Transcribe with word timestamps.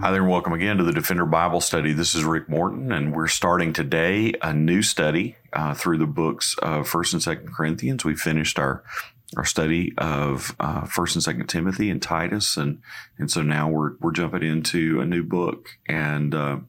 Hi 0.00 0.10
there, 0.10 0.22
and 0.22 0.30
welcome 0.30 0.54
again 0.54 0.78
to 0.78 0.82
the 0.82 0.94
Defender 0.94 1.26
Bible 1.26 1.60
Study. 1.60 1.92
This 1.92 2.14
is 2.14 2.24
Rick 2.24 2.48
Morton, 2.48 2.90
and 2.90 3.14
we're 3.14 3.28
starting 3.28 3.74
today 3.74 4.32
a 4.40 4.54
new 4.54 4.80
study 4.80 5.36
uh, 5.52 5.74
through 5.74 5.98
the 5.98 6.06
books 6.06 6.56
of 6.62 6.88
First 6.88 7.12
and 7.12 7.22
Second 7.22 7.54
Corinthians. 7.54 8.02
We 8.02 8.16
finished 8.16 8.58
our 8.58 8.82
our 9.36 9.44
study 9.44 9.92
of 9.98 10.56
uh, 10.58 10.86
First 10.86 11.16
and 11.16 11.22
Second 11.22 11.48
Timothy 11.48 11.90
and 11.90 12.00
Titus, 12.00 12.56
and 12.56 12.80
and 13.18 13.30
so 13.30 13.42
now 13.42 13.68
we're 13.68 13.92
we're 14.00 14.12
jumping 14.12 14.42
into 14.42 15.02
a 15.02 15.04
new 15.04 15.22
book, 15.22 15.68
and 15.86 16.34
uh, 16.34 16.60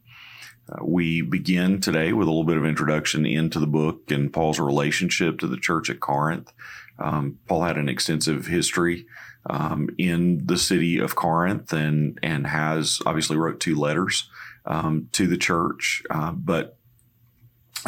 uh 0.70 0.84
we 0.84 1.22
begin 1.22 1.80
today 1.80 2.12
with 2.12 2.28
a 2.28 2.32
little 2.32 2.44
bit 2.44 2.58
of 2.58 2.66
introduction 2.66 3.26
into 3.26 3.62
the 3.62 3.66
book 3.66 4.12
and 4.12 4.34
Paul's 4.34 4.60
relationship 4.60 5.40
to 5.40 5.48
the 5.48 5.58
church 5.58 5.90
at 5.90 6.02
Corinth. 6.02 6.52
Um, 7.00 7.40
Paul 7.48 7.64
had 7.64 7.78
an 7.78 7.90
extensive 7.90 8.48
history 8.48 9.06
um, 9.50 9.90
in 9.98 10.46
the 10.46 10.58
city 10.58 11.00
of 11.00 11.16
Corinth 11.16 11.74
and 11.74 12.20
and 12.22 12.48
has 12.48 13.00
obviously 13.06 13.38
wrote 13.38 13.60
two 13.60 13.76
letters 13.76 14.30
um, 14.66 15.10
to 15.14 15.28
the 15.28 15.38
church, 15.38 16.04
uh, 16.10 16.32
but 16.32 16.78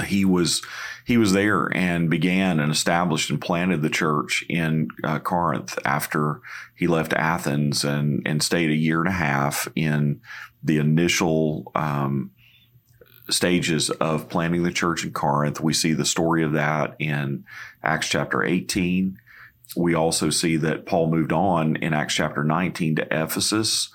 he 0.06 0.26
was 0.26 0.64
he 1.06 1.18
was 1.18 1.34
there 1.34 1.70
and 1.76 2.10
began 2.10 2.60
and 2.60 2.72
established 2.72 3.30
and 3.30 3.40
planted 3.40 3.82
the 3.82 3.90
church 3.90 4.44
in 4.50 4.88
uh, 5.04 5.20
Corinth 5.20 5.78
after 5.86 6.42
he 6.76 6.88
left 6.88 7.14
Athens 7.14 7.84
and 7.84 8.22
and 8.26 8.42
stayed 8.42 8.72
a 8.72 8.76
year 8.76 9.00
and 9.00 9.10
a 9.10 9.14
half 9.14 9.68
in 9.76 10.22
the 10.64 10.78
initial 10.78 11.72
um, 11.76 12.32
stages 13.30 13.90
of 13.90 14.30
planting 14.30 14.64
the 14.64 14.72
church 14.72 15.04
in 15.04 15.12
Corinth. 15.12 15.60
We 15.60 15.74
see 15.74 15.94
the 15.94 16.06
story 16.06 16.44
of 16.44 16.54
that 16.54 16.96
in 17.00 17.46
Acts 17.84 18.10
chapter 18.10 18.44
18 18.44 19.20
we 19.76 19.94
also 19.94 20.30
see 20.30 20.58
that 20.58 20.86
Paul 20.86 21.08
moved 21.08 21.32
on 21.32 21.76
in 21.78 21.94
Acts 21.94 22.16
chapter 22.16 22.44
19 22.44 22.96
to 22.98 23.08
Ephesus. 23.12 23.90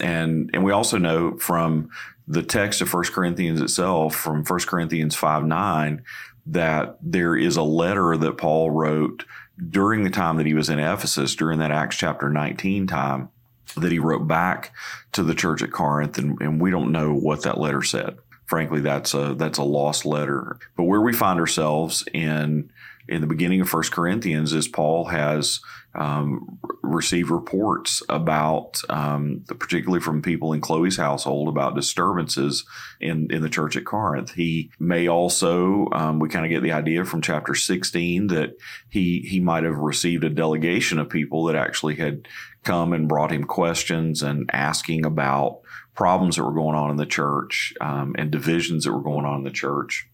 And, 0.00 0.50
and 0.52 0.64
we 0.64 0.72
also 0.72 0.98
know 0.98 1.36
from 1.38 1.90
the 2.26 2.42
text 2.42 2.80
of 2.80 2.92
1 2.92 3.04
Corinthians 3.04 3.60
itself, 3.60 4.14
from 4.14 4.44
1 4.44 4.60
Corinthians 4.60 5.14
5 5.14 5.44
9, 5.44 6.02
that 6.46 6.98
there 7.00 7.36
is 7.36 7.56
a 7.56 7.62
letter 7.62 8.16
that 8.16 8.36
Paul 8.36 8.70
wrote 8.70 9.24
during 9.70 10.02
the 10.02 10.10
time 10.10 10.36
that 10.36 10.46
he 10.46 10.54
was 10.54 10.68
in 10.68 10.78
Ephesus, 10.78 11.36
during 11.36 11.58
that 11.60 11.70
Acts 11.70 11.96
chapter 11.96 12.28
19 12.30 12.86
time, 12.86 13.28
that 13.76 13.92
he 13.92 13.98
wrote 13.98 14.26
back 14.26 14.74
to 15.12 15.22
the 15.22 15.34
church 15.34 15.62
at 15.62 15.72
Corinth. 15.72 16.18
And, 16.18 16.40
and 16.40 16.60
we 16.60 16.70
don't 16.70 16.92
know 16.92 17.14
what 17.14 17.42
that 17.42 17.58
letter 17.58 17.82
said. 17.82 18.18
Frankly, 18.52 18.82
that's 18.82 19.14
a, 19.14 19.34
that's 19.34 19.56
a 19.56 19.62
lost 19.62 20.04
letter. 20.04 20.58
But 20.76 20.82
where 20.82 21.00
we 21.00 21.14
find 21.14 21.40
ourselves 21.40 22.04
in 22.12 22.70
in 23.08 23.22
the 23.22 23.26
beginning 23.26 23.62
of 23.62 23.68
First 23.70 23.92
Corinthians 23.92 24.52
is 24.52 24.68
Paul 24.68 25.06
has 25.06 25.60
um, 25.94 26.58
received 26.82 27.30
reports 27.30 28.02
about, 28.10 28.82
um, 28.90 29.42
particularly 29.46 30.00
from 30.00 30.20
people 30.20 30.52
in 30.52 30.60
Chloe's 30.60 30.98
household, 30.98 31.48
about 31.48 31.74
disturbances 31.74 32.66
in, 33.00 33.26
in 33.30 33.40
the 33.40 33.48
church 33.48 33.74
at 33.74 33.86
Corinth. 33.86 34.32
He 34.32 34.70
may 34.78 35.08
also, 35.08 35.88
um, 35.92 36.18
we 36.18 36.28
kind 36.28 36.44
of 36.44 36.50
get 36.50 36.62
the 36.62 36.72
idea 36.72 37.06
from 37.06 37.22
chapter 37.22 37.54
16 37.54 38.26
that 38.26 38.58
he 38.90 39.20
he 39.20 39.40
might 39.40 39.64
have 39.64 39.78
received 39.78 40.24
a 40.24 40.30
delegation 40.30 40.98
of 40.98 41.08
people 41.08 41.44
that 41.44 41.56
actually 41.56 41.96
had 41.96 42.28
come 42.64 42.92
and 42.92 43.08
brought 43.08 43.32
him 43.32 43.44
questions 43.44 44.22
and 44.22 44.50
asking 44.52 45.06
about 45.06 45.60
problems 45.94 46.36
that 46.36 46.44
were 46.44 46.52
going 46.52 46.76
on 46.76 46.90
in 46.90 46.96
the 46.96 47.06
church 47.06 47.74
um, 47.80 48.14
and 48.18 48.30
divisions 48.30 48.84
that 48.84 48.92
were 48.92 49.02
going 49.02 49.26
on 49.26 49.38
in 49.38 49.44
the 49.44 49.50
church 49.50 50.08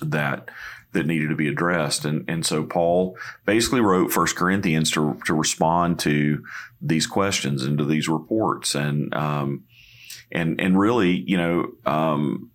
that 0.00 0.50
that 0.92 1.06
needed 1.06 1.28
to 1.28 1.36
be 1.36 1.48
addressed. 1.48 2.04
And, 2.04 2.24
and 2.28 2.44
so 2.44 2.64
Paul 2.64 3.16
basically 3.44 3.80
wrote 3.80 4.12
First 4.12 4.34
Corinthians 4.34 4.90
to, 4.92 5.20
to 5.26 5.34
respond 5.34 5.98
to 6.00 6.44
these 6.80 7.06
questions 7.06 7.62
and 7.64 7.78
to 7.78 7.84
these 7.84 8.08
reports. 8.08 8.74
And, 8.74 9.14
um, 9.14 9.64
and, 10.32 10.60
and 10.60 10.78
really, 10.78 11.10
you 11.10 11.36
know, 11.36 11.72
um, 11.84 12.50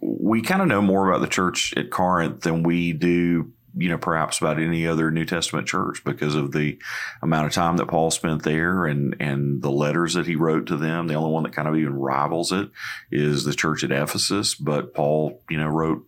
we 0.00 0.42
kind 0.42 0.60
of 0.60 0.68
know 0.68 0.82
more 0.82 1.08
about 1.08 1.20
the 1.20 1.28
church 1.28 1.72
at 1.76 1.90
Corinth 1.90 2.40
than 2.40 2.64
we 2.64 2.92
do, 2.92 3.52
you 3.76 3.88
know, 3.88 3.98
perhaps 3.98 4.38
about 4.38 4.60
any 4.60 4.86
other 4.86 5.10
New 5.10 5.24
Testament 5.24 5.66
church 5.66 6.04
because 6.04 6.34
of 6.34 6.52
the 6.52 6.78
amount 7.22 7.46
of 7.46 7.52
time 7.52 7.76
that 7.78 7.88
Paul 7.88 8.10
spent 8.10 8.42
there 8.42 8.86
and, 8.86 9.16
and 9.18 9.62
the 9.62 9.70
letters 9.70 10.14
that 10.14 10.26
he 10.26 10.36
wrote 10.36 10.66
to 10.66 10.76
them. 10.76 11.06
The 11.06 11.14
only 11.14 11.30
one 11.30 11.44
that 11.44 11.54
kind 11.54 11.68
of 11.68 11.76
even 11.76 11.94
rivals 11.94 12.52
it 12.52 12.70
is 13.10 13.44
the 13.44 13.54
church 13.54 13.82
at 13.82 13.90
Ephesus, 13.90 14.54
but 14.54 14.94
Paul, 14.94 15.40
you 15.48 15.58
know, 15.58 15.68
wrote 15.68 16.06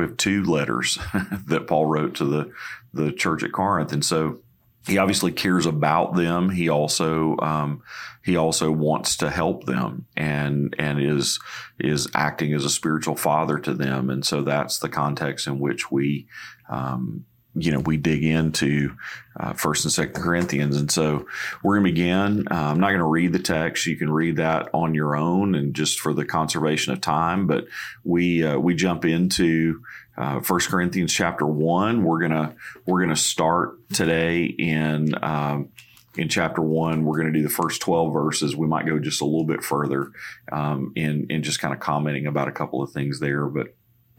have 0.00 0.16
two 0.16 0.42
letters 0.44 0.98
that 1.46 1.66
Paul 1.66 1.86
wrote 1.86 2.14
to 2.16 2.24
the 2.24 2.52
the 2.94 3.12
church 3.12 3.42
at 3.42 3.52
Corinth, 3.52 3.92
and 3.92 4.04
so 4.04 4.40
he 4.86 4.98
obviously 4.98 5.32
cares 5.32 5.66
about 5.66 6.14
them. 6.14 6.50
He 6.50 6.68
also 6.68 7.36
um, 7.38 7.82
he 8.24 8.36
also 8.36 8.70
wants 8.70 9.16
to 9.18 9.30
help 9.30 9.64
them 9.64 10.06
and 10.16 10.74
and 10.78 11.00
is 11.00 11.38
is 11.78 12.08
acting 12.14 12.52
as 12.52 12.64
a 12.64 12.70
spiritual 12.70 13.16
father 13.16 13.58
to 13.58 13.74
them, 13.74 14.10
and 14.10 14.24
so 14.24 14.42
that's 14.42 14.78
the 14.78 14.88
context 14.88 15.46
in 15.46 15.58
which 15.60 15.90
we 15.90 16.26
um, 16.68 17.24
you 17.54 17.70
know 17.70 17.80
we 17.80 17.96
dig 17.96 18.24
into 18.24 18.94
uh, 19.38 19.52
first 19.52 19.84
and 19.84 19.92
second 19.92 20.20
corinthians. 20.20 20.76
And 20.76 20.90
so 20.90 21.26
we're 21.62 21.78
going 21.78 21.86
to 21.86 21.92
begin. 21.92 22.48
Uh, 22.50 22.70
i'm 22.70 22.80
not 22.80 22.88
going 22.88 22.98
to 22.98 23.04
read 23.04 23.32
the 23.32 23.38
text. 23.38 23.86
You 23.86 23.96
can 23.96 24.12
read 24.12 24.36
that 24.36 24.68
on 24.72 24.94
your 24.94 25.16
own 25.16 25.54
and 25.54 25.74
just 25.74 26.00
for 26.00 26.14
the 26.14 26.24
conservation 26.24 26.92
of 26.92 27.00
time. 27.00 27.46
But 27.46 27.66
we 28.04 28.44
uh, 28.44 28.58
we 28.58 28.74
jump 28.74 29.04
into 29.04 29.82
uh, 30.16 30.40
first 30.40 30.68
corinthians 30.68 31.12
chapter 31.12 31.46
1 31.46 32.04
we're 32.04 32.20
gonna 32.20 32.54
we're 32.86 33.00
gonna 33.00 33.16
start 33.16 33.88
today 33.90 34.44
in 34.44 35.14
um, 35.22 35.70
in 36.16 36.28
chapter 36.28 36.60
one, 36.60 37.04
we're 37.04 37.22
to 37.22 37.32
do 37.32 37.42
the 37.42 37.48
first 37.48 37.80
12 37.80 38.12
verses. 38.12 38.54
We 38.54 38.66
might 38.66 38.86
go 38.86 38.98
just 38.98 39.22
a 39.22 39.24
little 39.24 39.46
bit 39.46 39.64
further 39.64 40.12
um, 40.50 40.92
in, 40.94 41.26
in 41.30 41.42
just 41.42 41.58
kind 41.58 41.72
of 41.72 41.80
commenting 41.80 42.26
about 42.26 42.48
a 42.48 42.52
couple 42.52 42.82
of 42.82 42.92
things 42.92 43.18
there. 43.18 43.46
But 43.46 43.74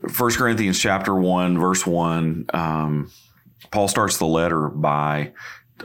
First 0.09 0.37
Corinthians 0.37 0.79
chapter 0.79 1.15
one, 1.15 1.57
verse 1.57 1.85
one, 1.85 2.45
um, 2.53 3.11
Paul 3.71 3.87
starts 3.87 4.17
the 4.17 4.25
letter 4.25 4.69
by 4.69 5.33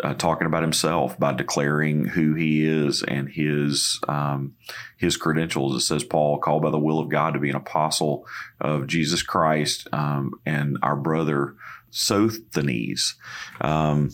uh, 0.03 0.15
talking 0.15 0.47
about 0.47 0.62
himself, 0.62 1.19
by 1.19 1.32
declaring 1.32 2.04
who 2.06 2.34
he 2.34 2.65
is 2.66 3.03
and 3.03 3.28
his 3.28 4.00
um, 4.09 4.54
his 4.97 5.16
credentials. 5.16 5.75
It 5.75 5.84
says 5.84 6.04
Paul, 6.04 6.38
called 6.38 6.62
by 6.62 6.71
the 6.71 6.78
will 6.78 7.00
of 7.00 7.09
God 7.09 7.34
to 7.34 7.41
be 7.41 7.50
an 7.50 7.56
apostle 7.56 8.26
of 8.60 8.87
Jesus 8.87 9.22
Christ, 9.22 9.88
um, 9.93 10.32
and 10.44 10.78
our 10.82 10.97
brother 10.97 11.54
Sosthenes, 11.91 13.15
um, 13.60 14.10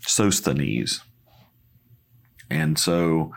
Sosthenes. 0.00 1.00
And 2.50 2.78
so 2.78 3.32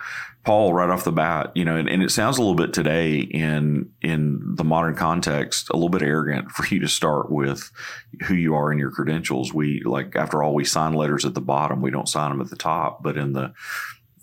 Paul 0.48 0.72
right 0.72 0.90
off 0.90 1.04
the 1.04 1.12
bat, 1.12 1.52
you 1.56 1.66
know, 1.66 1.76
and, 1.76 1.90
and, 1.90 2.02
it 2.02 2.10
sounds 2.10 2.38
a 2.38 2.42
little 2.42 2.56
bit 2.56 2.72
today 2.72 3.18
in 3.20 3.92
in 4.02 4.56
the 4.56 4.64
modern 4.64 4.96
context, 4.96 5.70
a 5.70 5.74
little 5.74 5.90
bit 5.90 6.02
arrogant 6.02 6.52
for 6.52 6.66
you 6.74 6.80
to 6.80 6.88
start 6.88 7.30
with 7.30 7.70
who 8.26 8.34
you 8.34 8.56
are 8.56 8.72
and 8.72 8.80
your 8.80 8.90
credentials. 8.90 9.54
We 9.54 9.82
like 9.84 10.16
after 10.16 10.42
all, 10.42 10.54
we 10.54 10.64
sign 10.64 10.94
letters 10.94 11.26
at 11.26 11.34
the 11.34 11.42
bottom, 11.42 11.82
we 11.82 11.92
don't 11.92 12.08
sign 12.08 12.32
them 12.32 12.40
at 12.40 12.50
the 12.50 12.56
top. 12.56 13.04
But 13.04 13.18
in 13.18 13.34
the 13.34 13.54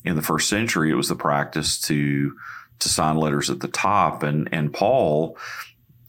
in 0.02 0.16
the 0.16 0.22
first 0.22 0.48
century, 0.48 0.90
it 0.90 0.94
was 0.94 1.10
the 1.10 1.14
practice 1.14 1.78
to 1.88 2.34
to 2.78 2.88
sign 2.88 3.18
letters 3.18 3.50
at 3.50 3.60
the 3.60 3.68
top, 3.68 4.22
and 4.22 4.48
and 4.50 4.72
Paul 4.72 5.36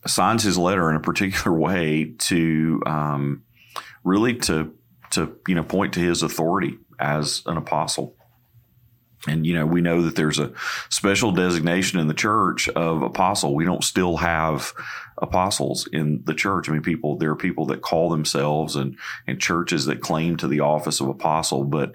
signs 0.08 0.44
his 0.44 0.58
letter 0.58 0.90
in 0.90 0.96
a 0.96 1.02
particular 1.02 1.52
way 1.60 2.14
to 2.20 2.82
um, 2.86 3.44
really 4.06 4.36
to 4.36 4.74
to 5.10 5.38
you 5.46 5.56
know 5.56 5.64
point 5.64 5.94
to 5.96 6.00
his 6.00 6.24
authority 6.24 6.78
as 7.02 7.42
an 7.48 7.58
apostle 7.58 8.16
and, 9.28 9.46
you 9.46 9.54
know, 9.54 9.66
we 9.66 9.82
know 9.82 10.02
that 10.04 10.16
there's 10.16 10.40
a 10.40 10.52
special 10.90 11.32
designation 11.32 12.00
in 12.00 12.08
the 12.08 12.14
church 12.14 12.70
of 12.70 13.02
apostle. 13.02 13.56
We 13.56 13.66
don't 13.66 13.84
still 13.84 14.18
have 14.18 14.74
apostles 15.18 15.88
in 15.92 16.22
the 16.26 16.34
church. 16.34 16.70
I 16.70 16.74
mean, 16.74 16.82
people, 16.82 17.18
there 17.18 17.32
are 17.32 17.36
people 17.36 17.66
that 17.68 17.82
call 17.82 18.10
themselves 18.10 18.76
and, 18.76 18.98
and 19.28 19.40
churches 19.40 19.86
that 19.86 20.02
claim 20.02 20.38
to 20.38 20.48
the 20.48 20.60
office 20.60 21.00
of 21.00 21.08
apostle, 21.08 21.64
but 21.64 21.94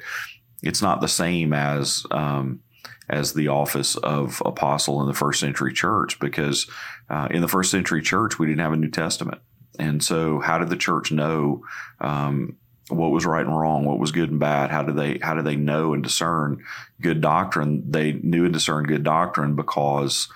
it's 0.62 0.82
not 0.82 1.00
the 1.00 1.09
same 1.09 1.53
as, 1.53 2.05
um, 2.11 2.61
as 3.09 3.33
the 3.33 3.49
office 3.49 3.97
of 3.97 4.43
apostle 4.44 5.00
in 5.00 5.06
the 5.06 5.15
first 5.15 5.41
century 5.41 5.73
church 5.73 6.19
because 6.21 6.69
uh, 7.09 7.29
in 7.31 7.43
the 7.43 7.49
first 7.49 7.71
century 7.71 8.03
church, 8.03 8.38
we 8.38 8.47
didn't 8.47 8.61
have 8.61 8.73
a 8.73 8.76
New 8.76 8.91
Testament. 8.91 9.41
And 9.79 10.03
so, 10.03 10.41
how 10.41 10.59
did 10.59 10.69
the 10.69 10.76
church 10.76 11.11
know 11.11 11.65
um, 12.00 12.56
what 12.91 13.11
was 13.11 13.27
right 13.27 13.45
and 13.45 13.59
wrong, 13.59 13.85
what 13.85 13.99
was 13.99 14.13
good 14.13 14.31
and 14.31 14.41
bad. 14.41 14.71
How 14.71 14.83
do 14.83 14.93
they 14.93 15.19
how 15.19 15.35
do 15.35 15.43
they 15.43 15.57
know 15.57 15.95
and 15.95 16.03
discern 16.03 16.65
good 17.01 17.21
doctrine? 17.21 17.91
They 17.91 18.13
knew 18.13 18.45
and 18.45 18.53
discerned 18.53 18.89
good 18.89 19.05
doctrine 19.05 19.57
because 19.57 20.29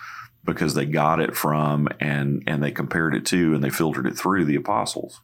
because 0.44 0.74
they 0.74 0.86
got 0.86 1.20
it 1.20 1.36
from 1.36 1.88
and 2.00 2.42
and 2.46 2.62
they 2.62 2.70
compared 2.70 3.14
it 3.14 3.26
to 3.26 3.54
and 3.54 3.62
they 3.62 3.70
filtered 3.70 4.06
it 4.06 4.16
through 4.16 4.44
the 4.44 4.56
apostles. 4.56 5.20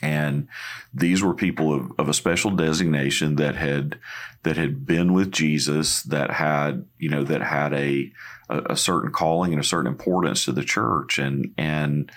And 0.00 0.46
these 0.94 1.22
were 1.22 1.34
people 1.34 1.74
of, 1.74 1.92
of 1.98 2.08
a 2.08 2.14
special 2.14 2.52
designation 2.52 3.36
that 3.36 3.56
had 3.56 3.98
that 4.44 4.56
had 4.56 4.86
been 4.86 5.12
with 5.12 5.32
Jesus, 5.32 6.02
that 6.04 6.30
had 6.30 6.86
you 6.98 7.08
know 7.08 7.24
that 7.24 7.42
had 7.42 7.72
a 7.72 8.12
a, 8.48 8.62
a 8.70 8.76
certain 8.76 9.10
calling 9.10 9.52
and 9.52 9.60
a 9.60 9.66
certain 9.66 9.90
importance 9.90 10.44
to 10.44 10.52
the 10.52 10.64
church, 10.64 11.18
and 11.18 11.52
and 11.58 12.10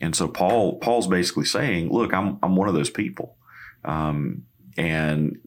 and 0.00 0.16
so 0.16 0.28
Paul 0.28 0.78
Paul's 0.78 1.06
basically 1.06 1.44
saying, 1.44 1.90
look, 1.90 2.12
I'm 2.12 2.38
I'm 2.42 2.56
one 2.56 2.68
of 2.68 2.74
those 2.74 2.90
people, 2.90 3.36
um, 3.84 4.44
and 4.76 5.38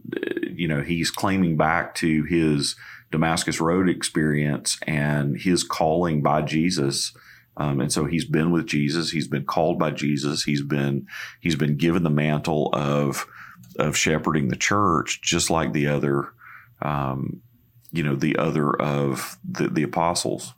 you 0.51 0.67
know 0.67 0.81
he's 0.81 1.11
claiming 1.11 1.57
back 1.57 1.95
to 1.95 2.23
his 2.23 2.75
Damascus 3.11 3.61
Road 3.61 3.89
experience 3.89 4.77
and 4.87 5.39
his 5.39 5.63
calling 5.63 6.21
by 6.21 6.41
Jesus. 6.41 7.15
Um, 7.55 7.79
and 7.79 7.91
so 7.91 8.05
he's 8.05 8.25
been 8.25 8.51
with 8.51 8.65
Jesus. 8.65 9.11
He's 9.11 9.27
been 9.27 9.45
called 9.45 9.77
by 9.77 9.91
Jesus. 9.91 10.43
He's 10.43 10.63
been 10.63 11.07
he's 11.39 11.55
been 11.55 11.77
given 11.77 12.03
the 12.03 12.09
mantle 12.09 12.69
of 12.73 13.27
of 13.77 13.95
shepherding 13.95 14.47
the 14.47 14.55
church, 14.55 15.21
just 15.21 15.49
like 15.49 15.73
the 15.73 15.87
other, 15.87 16.33
um, 16.81 17.41
you 17.91 18.03
know, 18.03 18.15
the 18.15 18.37
other 18.37 18.75
of 18.81 19.37
the, 19.47 19.67
the 19.67 19.83
apostles. 19.83 20.53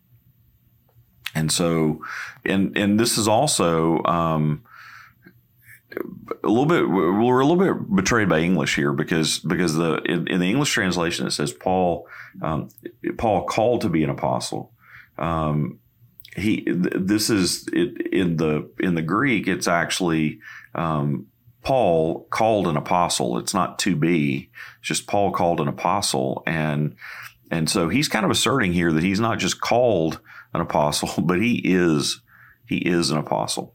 And 1.33 1.51
so, 1.51 2.01
and 2.45 2.77
and 2.77 2.97
this 2.97 3.17
is 3.17 3.27
also 3.27 4.01
um, 4.05 4.63
a 6.43 6.47
little 6.47 6.65
bit. 6.65 6.87
We're 6.89 7.39
a 7.39 7.45
little 7.45 7.73
bit 7.73 7.95
betrayed 7.95 8.29
by 8.29 8.39
English 8.39 8.75
here 8.75 8.93
because 8.93 9.39
because 9.39 9.75
the 9.75 9.95
in, 10.05 10.27
in 10.27 10.39
the 10.39 10.49
English 10.49 10.71
translation 10.71 11.27
it 11.27 11.31
says 11.31 11.53
Paul 11.53 12.07
um, 12.41 12.69
Paul 13.17 13.45
called 13.45 13.81
to 13.81 13.89
be 13.89 14.03
an 14.03 14.09
apostle. 14.09 14.73
Um, 15.17 15.79
he 16.35 16.65
this 16.67 17.29
is 17.29 17.67
it, 17.71 18.07
in 18.13 18.37
the 18.37 18.69
in 18.79 18.95
the 18.95 19.01
Greek. 19.01 19.47
It's 19.47 19.67
actually 19.67 20.39
um, 20.73 21.27
Paul 21.61 22.27
called 22.29 22.67
an 22.67 22.77
apostle. 22.77 23.37
It's 23.37 23.53
not 23.53 23.79
to 23.79 23.95
be. 23.95 24.49
It's 24.79 24.87
just 24.89 25.07
Paul 25.07 25.31
called 25.31 25.59
an 25.59 25.67
apostle, 25.67 26.43
and 26.45 26.95
and 27.49 27.69
so 27.69 27.89
he's 27.89 28.07
kind 28.07 28.25
of 28.25 28.31
asserting 28.31 28.73
here 28.73 28.91
that 28.91 29.03
he's 29.03 29.19
not 29.19 29.39
just 29.39 29.61
called 29.61 30.19
an 30.53 30.61
apostle, 30.61 31.21
but 31.23 31.41
he 31.41 31.61
is 31.63 32.21
he 32.67 32.77
is 32.77 33.11
an 33.11 33.17
apostle. 33.17 33.74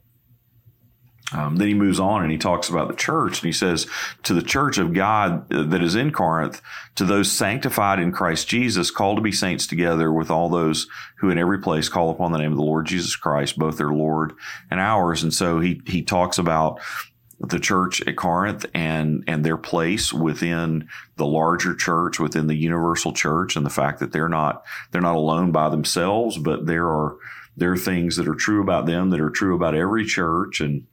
Um, 1.32 1.56
then 1.56 1.68
he 1.68 1.74
moves 1.74 2.00
on 2.00 2.22
and 2.22 2.32
he 2.32 2.38
talks 2.38 2.68
about 2.68 2.88
the 2.88 2.94
church 2.94 3.38
and 3.38 3.46
he 3.46 3.52
says, 3.52 3.86
To 4.24 4.34
the 4.34 4.42
church 4.42 4.78
of 4.78 4.92
God 4.92 5.48
that 5.48 5.82
is 5.82 5.94
in 5.94 6.10
Corinth, 6.10 6.60
to 6.96 7.04
those 7.04 7.30
sanctified 7.30 8.00
in 8.00 8.12
Christ 8.12 8.48
Jesus, 8.48 8.90
called 8.90 9.16
to 9.16 9.22
be 9.22 9.32
saints 9.32 9.66
together 9.66 10.12
with 10.12 10.30
all 10.30 10.48
those 10.48 10.88
who 11.18 11.30
in 11.30 11.38
every 11.38 11.58
place 11.58 11.88
call 11.88 12.10
upon 12.10 12.32
the 12.32 12.38
name 12.38 12.50
of 12.50 12.58
the 12.58 12.64
Lord 12.64 12.86
Jesus 12.86 13.14
Christ, 13.14 13.58
both 13.58 13.76
their 13.76 13.92
Lord 13.92 14.32
and 14.70 14.80
ours. 14.80 15.22
And 15.22 15.32
so 15.32 15.60
he, 15.60 15.80
he 15.86 16.02
talks 16.02 16.38
about 16.38 16.80
the 17.40 17.58
church 17.58 18.02
at 18.02 18.16
Corinth 18.16 18.66
and 18.74 19.24
and 19.26 19.44
their 19.44 19.56
place 19.56 20.12
within 20.12 20.88
the 21.16 21.24
larger 21.24 21.74
church, 21.74 22.20
within 22.20 22.48
the 22.48 22.54
universal 22.54 23.12
church, 23.12 23.56
and 23.56 23.64
the 23.64 23.70
fact 23.70 23.98
that 24.00 24.12
they're 24.12 24.28
not 24.28 24.62
they're 24.90 25.00
not 25.00 25.16
alone 25.16 25.50
by 25.50 25.70
themselves, 25.70 26.36
but 26.36 26.66
there 26.66 26.88
are 26.88 27.16
there 27.56 27.72
are 27.72 27.78
things 27.78 28.16
that 28.16 28.28
are 28.28 28.34
true 28.34 28.60
about 28.62 28.86
them 28.86 29.10
that 29.10 29.20
are 29.20 29.30
true 29.30 29.54
about 29.54 29.74
every 29.74 30.04
church 30.04 30.60
and 30.60 30.86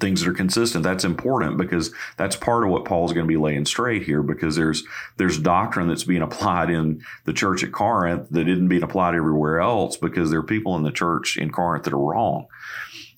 things 0.00 0.20
that 0.20 0.30
are 0.30 0.34
consistent. 0.34 0.84
That's 0.84 1.04
important 1.04 1.56
because 1.56 1.92
that's 2.16 2.36
part 2.36 2.64
of 2.64 2.70
what 2.70 2.84
Paul's 2.84 3.12
going 3.12 3.26
to 3.26 3.28
be 3.28 3.36
laying 3.36 3.64
straight 3.64 4.02
here 4.02 4.22
because 4.22 4.56
there's 4.56 4.84
there's 5.16 5.38
doctrine 5.38 5.88
that's 5.88 6.04
being 6.04 6.22
applied 6.22 6.70
in 6.70 7.02
the 7.24 7.32
church 7.32 7.62
at 7.64 7.72
Corinth 7.72 8.28
that 8.30 8.48
isn't 8.48 8.68
being 8.68 8.82
applied 8.82 9.14
everywhere 9.14 9.60
else 9.60 9.96
because 9.96 10.30
there 10.30 10.40
are 10.40 10.44
people 10.44 10.76
in 10.76 10.82
the 10.82 10.92
church 10.92 11.36
in 11.36 11.50
Corinth 11.50 11.84
that 11.84 11.92
are 11.92 11.98
wrong. 11.98 12.46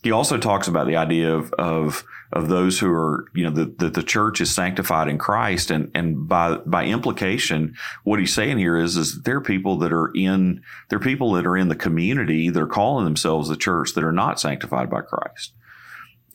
He 0.02 0.12
also 0.12 0.38
talks 0.38 0.69
about 0.69 0.87
the 0.87 0.96
idea 0.96 1.34
of 1.34 1.52
of 1.55 2.05
of 2.32 2.49
those 2.49 2.79
who 2.79 2.90
are, 2.93 3.26
you 3.34 3.44
know, 3.44 3.50
that 3.50 3.79
the, 3.79 3.88
the 3.88 4.02
church 4.02 4.40
is 4.40 4.52
sanctified 4.52 5.08
in 5.08 5.19
Christ. 5.19 5.70
And, 5.70 5.90
and 5.94 6.29
by, 6.29 6.56
by 6.67 6.84
implication, 6.84 7.76
what 8.05 8.19
he's 8.19 8.34
saying 8.34 8.58
here 8.58 8.76
is, 8.76 8.96
is 8.96 9.22
there 9.22 9.37
are 9.37 9.43
people 9.43 9.79
that 9.79 9.93
are 9.93 10.11
in, 10.14 10.62
there 10.88 10.99
are 10.99 11.02
people 11.02 11.32
that 11.32 11.46
are 11.46 11.56
in 11.56 11.69
the 11.69 11.76
community 11.76 12.50
that 12.50 12.61
are 12.61 12.67
calling 12.67 13.05
themselves 13.05 13.49
the 13.49 13.56
church 13.56 13.94
that 13.94 14.05
are 14.05 14.12
not 14.12 14.40
sanctified 14.40 14.90
by 14.90 15.02
Christ. 15.02 15.52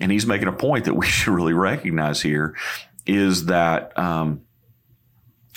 And 0.01 0.11
he's 0.11 0.25
making 0.25 0.47
a 0.49 0.53
point 0.53 0.85
that 0.85 0.95
we 0.95 1.05
should 1.07 1.33
really 1.33 1.53
recognize 1.53 2.21
here 2.21 2.55
is 3.05 3.45
that, 3.45 3.97
um, 3.97 4.41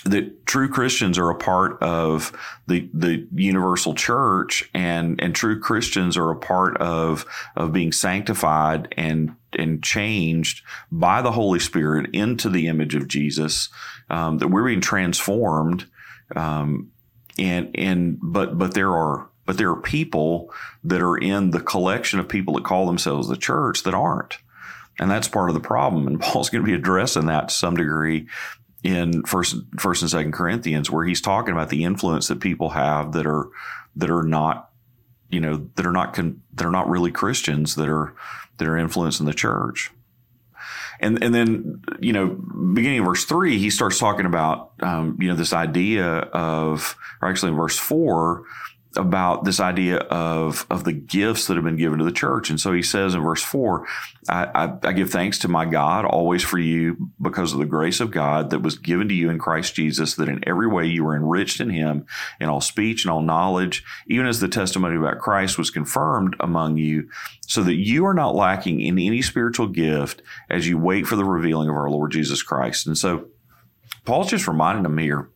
that 0.05 0.45
true 0.47 0.69
Christians 0.69 1.19
are 1.19 1.31
a 1.31 1.35
part 1.35 1.83
of 1.83 2.33
the 2.67 2.89
the 2.93 3.27
universal 3.35 3.95
church 3.95 4.69
and 4.75 5.21
and 5.21 5.35
true 5.35 5.59
Christians 5.59 6.17
are 6.17 6.31
a 6.31 6.37
part 6.37 6.77
of 6.79 7.25
of 7.57 7.73
being 7.73 7.91
sanctified 7.91 8.93
and 8.97 9.35
and 9.59 9.83
changed 9.83 10.63
by 10.93 11.23
the 11.23 11.33
Holy 11.33 11.59
Spirit 11.59 12.11
into 12.13 12.51
the 12.51 12.69
image 12.69 12.95
of 12.95 13.09
Jesus 13.09 13.71
um, 14.11 14.39
that 14.39 14.49
we're 14.49 14.67
being 14.67 14.83
transformed 14.83 15.87
um, 16.37 16.91
and 17.39 17.71
and 17.75 18.19
but 18.23 18.59
but 18.59 18.75
there 18.75 18.93
are 18.95 19.31
but 19.47 19.59
there 19.59 19.71
are 19.71 19.81
people 19.81 20.53
that 20.83 21.03
are 21.03 21.17
in 21.17 21.51
the 21.51 21.61
collection 21.61 22.19
of 22.19 22.29
people 22.29 22.55
that 22.55 22.65
call 22.65 22.87
themselves 22.87 23.29
the 23.29 23.37
church 23.37 23.83
that 23.83 23.95
aren't. 23.95 24.39
And 24.99 25.11
that's 25.11 25.29
part 25.29 25.51
of 25.51 25.55
the 25.55 25.61
problem. 25.61 26.07
And 26.07 26.21
Paul's 26.21 26.51
going 26.51 26.63
to 26.63 26.67
be 26.67 26.75
addressing 26.75 27.27
that 27.27 27.49
to 27.49 27.55
some 27.55 27.77
degree 27.77 28.27
in 28.83 29.23
first 29.25 29.57
first 29.79 30.03
and 30.03 30.11
second 30.11 30.33
corinthians 30.33 30.91
where 30.91 31.07
he's 31.07 31.23
talking 31.23 31.53
about 31.53 31.71
the 31.71 31.85
influence 31.85 32.29
that 32.29 32.41
people 32.41 32.71
have 32.71 33.13
that 33.13 33.27
are 33.27 33.49
that 33.97 34.11
are 34.11 34.23
not 34.23 34.71
you 35.31 35.41
know 35.41 35.69
that 35.77 35.87
are 35.87 35.93
not 35.93 36.15
that 36.15 36.67
are 36.67 36.71
not 36.71 36.89
really 36.89 37.11
christians 37.11 37.77
that 37.77 37.89
are 37.89 38.15
that 38.59 38.69
are 38.69 38.77
influencing 38.77 39.27
the 39.27 39.35
church. 39.35 39.91
And 41.01 41.23
and 41.25 41.35
then 41.35 41.83
you 41.99 42.13
know 42.13 42.29
beginning 42.29 43.01
of 43.01 43.07
verse 43.07 43.25
three 43.25 43.59
he 43.59 43.71
starts 43.71 43.99
talking 43.99 44.27
about 44.27 44.73
um, 44.81 45.17
you 45.21 45.29
know 45.29 45.35
this 45.35 45.53
idea 45.53 46.07
of 46.07 46.95
or 47.21 47.29
actually 47.29 47.51
in 47.51 47.57
verse 47.57 47.79
four 47.79 48.45
about 48.97 49.45
this 49.45 49.61
idea 49.61 49.97
of 49.97 50.67
of 50.71 50.85
the 50.85 50.93
gifts 50.93 51.47
that 51.47 51.55
have 51.55 51.65
been 51.65 51.77
given 51.77 51.99
to 51.99 52.05
the 52.05 52.13
church. 52.13 52.51
And 52.51 52.61
so 52.61 52.73
he 52.73 52.83
says 52.83 53.15
in 53.15 53.23
verse 53.23 53.43
four, 53.43 53.87
I, 54.29 54.45
I, 54.55 54.89
I, 54.89 54.93
give 54.93 55.11
thanks 55.11 55.39
to 55.41 55.49
my 55.49 55.65
God 55.65 56.05
always 56.05 56.43
for 56.43 56.59
you 56.59 57.11
because 57.21 57.53
of 57.53 57.59
the 57.59 57.67
grace 57.67 58.01
of 58.01 58.11
God 58.11 58.51
that 58.51 58.63
was 58.63 58.79
given 58.79 59.09
to 59.09 59.15
you 59.15 59.31
in 59.31 59.39
Christ 59.39 59.75
Jesus, 59.75 60.15
that 60.15 60.29
in 60.29 60.47
every 60.47 60.67
way 60.67 60.87
you 60.87 61.05
were 61.05 61.17
enriched 61.17 61.61
in 61.61 61.71
him 61.71 62.07
in 62.41 62.49
all 62.49 62.61
speech 62.61 63.05
and 63.05 63.11
all 63.11 63.21
knowledge, 63.21 63.85
even 64.07 64.27
as 64.27 64.41
the 64.41 64.49
testimony 64.49 64.97
about 64.97 65.19
Christ 65.19 65.59
was 65.59 65.71
confirmed 65.71 66.37
among 66.41 66.77
you, 66.77 67.09
so 67.47 67.63
that 67.63 67.77
you 67.77 68.07
are 68.07 68.15
not 68.15 68.35
lacking 68.35 68.81
in 68.81 68.99
any 68.99 69.23
spiritual 69.23 69.67
gift 69.69 70.23
as 70.49 70.69
you 70.69 70.79
wait 70.79 71.07
for 71.07 71.17
the 71.17 71.25
revealing 71.25 71.69
of 71.69 71.77
our 71.77 71.91
Lord 71.91 72.13
Jesus 72.13 72.43
Christ. 72.43 72.87
And 72.87 72.97
so 72.97 73.27
Paul's 74.05 74.31
just 74.31 74.49
reminding 74.49 74.83
them 74.83 74.99
here 74.99 75.31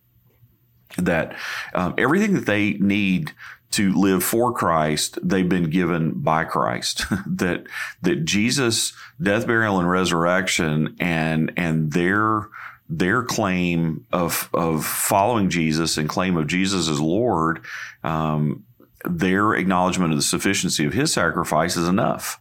that 0.97 1.37
um, 1.75 1.95
everything 1.99 2.35
that 2.35 2.47
they 2.47 2.73
need 2.75 3.33
to 3.71 3.93
live 3.93 4.25
for 4.25 4.53
Christ, 4.53 5.19
they've 5.23 5.49
been 5.49 5.71
given 5.71 6.13
by 6.21 6.45
Christ. 6.45 7.05
that 7.27 7.67
that 8.03 8.25
Jesus' 8.25 8.93
death, 9.21 9.47
burial, 9.47 9.79
and 9.79 9.89
resurrection, 9.89 10.97
and 10.99 11.53
and 11.57 11.93
their 11.93 12.49
their 12.89 13.23
claim 13.23 14.07
of 14.13 14.49
of 14.55 14.85
following 14.85 15.51
Jesus 15.51 15.97
and 15.99 16.09
claim 16.09 16.37
of 16.37 16.47
Jesus 16.47 16.89
as 16.89 17.01
Lord, 17.01 17.65
um, 18.03 18.65
their 19.05 19.55
acknowledgement 19.55 20.13
of 20.13 20.19
the 20.19 20.23
sufficiency 20.23 20.87
of 20.87 20.95
His 20.95 21.13
sacrifice 21.13 21.77
is 21.77 21.89
enough. 21.89 22.41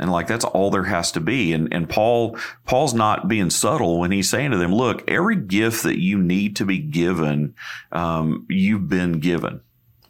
And 0.00 0.10
like 0.10 0.26
that's 0.26 0.46
all 0.46 0.70
there 0.70 0.84
has 0.84 1.12
to 1.12 1.20
be. 1.20 1.52
And 1.52 1.72
and 1.72 1.88
paul 1.88 2.38
paul's 2.64 2.94
not 2.94 3.28
being 3.28 3.50
subtle 3.50 4.00
when 4.00 4.10
he's 4.10 4.30
saying 4.30 4.50
to 4.52 4.56
them 4.56 4.74
look 4.74 5.08
every 5.08 5.36
gift 5.36 5.82
that 5.82 6.00
you 6.00 6.18
need 6.18 6.56
to 6.56 6.64
be 6.64 6.78
given 6.78 7.54
um, 7.92 8.46
you've 8.48 8.88
been 8.88 9.20
given 9.20 9.60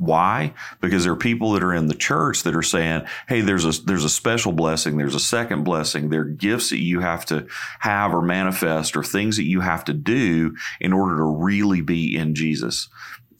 why? 0.00 0.54
Because 0.80 1.04
there 1.04 1.12
are 1.12 1.16
people 1.16 1.52
that 1.52 1.62
are 1.62 1.74
in 1.74 1.86
the 1.86 1.94
church 1.94 2.42
that 2.44 2.56
are 2.56 2.62
saying, 2.62 3.02
"Hey, 3.28 3.42
there's 3.42 3.66
a 3.66 3.84
there's 3.84 4.04
a 4.04 4.08
special 4.08 4.50
blessing, 4.50 4.96
there's 4.96 5.14
a 5.14 5.20
second 5.20 5.62
blessing, 5.62 6.08
there 6.08 6.22
are 6.22 6.24
gifts 6.24 6.70
that 6.70 6.80
you 6.80 7.00
have 7.00 7.26
to 7.26 7.46
have 7.80 8.14
or 8.14 8.22
manifest 8.22 8.96
or 8.96 9.04
things 9.04 9.36
that 9.36 9.44
you 9.44 9.60
have 9.60 9.84
to 9.84 9.92
do 9.92 10.56
in 10.80 10.94
order 10.94 11.18
to 11.18 11.24
really 11.24 11.82
be 11.82 12.16
in 12.16 12.34
Jesus." 12.34 12.88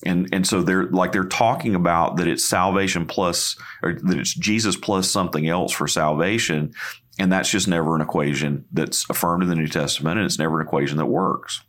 and 0.05 0.29
and 0.33 0.47
so 0.47 0.63
they're 0.63 0.87
like 0.87 1.13
they're 1.13 1.25
talking 1.25 1.75
about 1.75 2.17
that 2.17 2.27
it's 2.27 2.45
salvation 2.45 3.05
plus 3.05 3.57
or 3.83 3.95
that 3.95 4.19
it's 4.19 4.35
Jesus 4.35 4.77
plus 4.77 5.11
something 5.11 5.47
else 5.47 5.73
for 5.73 5.87
salvation 5.87 6.73
and 7.19 7.31
that's 7.31 7.51
just 7.51 7.69
never 7.69 7.95
an 7.95 8.01
equation 8.01 8.65
that's 8.73 9.09
affirmed 9.11 9.43
in 9.43 9.49
the 9.51 9.55
New 9.55 9.69
Testament 9.69 10.19
and 10.19 10.25
it's 10.25 10.39
never 10.39 10.61
an 10.61 10.67
equation 10.67 10.97
that 10.97 11.07
works. 11.07 11.61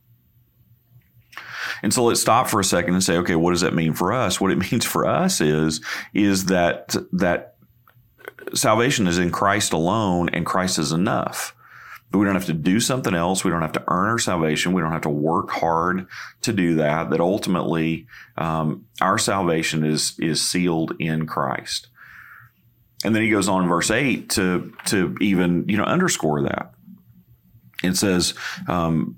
And 1.84 1.94
so 1.94 2.04
let's 2.04 2.22
stop 2.22 2.48
for 2.48 2.60
a 2.60 2.64
second 2.64 2.94
and 2.94 3.04
say, 3.04 3.18
okay, 3.18 3.36
what 3.36 3.52
does 3.52 3.62
that 3.62 3.74
mean 3.74 3.94
for 3.94 4.14
us? 4.14 4.40
What 4.40 4.52
it 4.52 4.58
means 4.72 4.86
for 4.86 5.06
us 5.06 5.42
is 5.42 5.82
is 6.14 6.46
that 6.46 6.96
that 7.14 7.56
salvation 8.54 9.08
is 9.08 9.18
in 9.18 9.32
Christ 9.32 9.74
alone 9.74 10.30
and 10.30 10.46
Christ 10.46 10.80
is 10.80 10.92
enough. 10.92 11.56
We 12.14 12.26
don't 12.26 12.36
have 12.36 12.46
to 12.48 12.54
do 12.54 12.82
something 12.82 13.16
else. 13.16 13.46
We 13.46 13.52
don't 13.52 13.62
have 13.62 13.72
to 13.74 13.84
earn 13.88 14.10
our 14.10 14.20
salvation. 14.20 14.74
We 14.74 14.82
don't 14.82 14.92
have 14.92 15.04
to 15.04 15.10
work 15.10 15.50
hard 15.50 16.08
to 16.42 16.52
do 16.52 16.76
that. 16.76 17.10
That 17.10 17.22
ultimately, 17.22 18.08
um, 18.38 18.86
our 19.00 19.18
salvation 19.18 19.86
is 19.86 20.20
is 20.20 20.42
sealed 20.42 20.94
in 21.00 21.26
Christ. 21.26 21.88
and 23.06 23.16
then 23.16 23.24
he 23.24 23.30
goes 23.30 23.48
on 23.48 23.64
in 23.64 23.70
verse 23.70 23.90
eight 23.90 24.30
to 24.32 24.74
to 24.86 25.16
even 25.22 25.66
you 25.70 25.78
know 25.78 25.86
underscore 25.86 26.44
that. 26.44 26.74
It 27.82 27.96
says, 27.96 28.34
um, 28.68 29.18